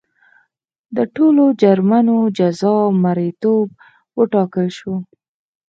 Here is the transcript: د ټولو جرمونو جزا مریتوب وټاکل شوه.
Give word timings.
د 0.95 0.97
ټولو 1.15 1.43
جرمونو 1.61 2.15
جزا 2.37 2.75
مریتوب 3.03 3.67
وټاکل 4.17 4.67
شوه. 4.77 4.97